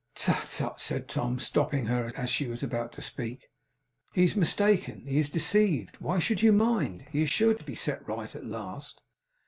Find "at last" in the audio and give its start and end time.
8.35-8.99